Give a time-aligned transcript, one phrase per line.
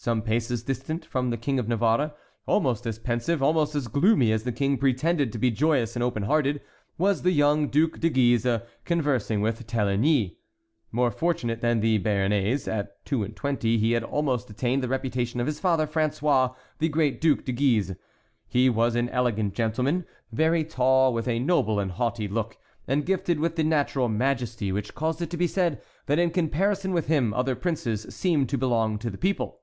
[0.00, 2.14] Some paces distant from the King of Navarre,
[2.46, 6.22] almost as pensive, almost as gloomy as the king pretended to be joyous and open
[6.22, 6.60] hearted,
[6.98, 10.36] was the young Duc de Guise, conversing with Téligny.
[10.92, 15.40] More fortunate than the Béarnais, at two and twenty he had almost attained the reputation
[15.40, 17.96] of his father, François, the great Duc de Guise.
[18.46, 22.56] He was an elegant gentleman, very tall, with a noble and haughty look,
[22.86, 26.92] and gifted with that natural majesty which caused it to be said that in comparison
[26.92, 29.58] with him other princes seemed to belong to the people.